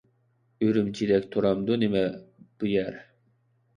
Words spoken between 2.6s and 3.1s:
يەر؟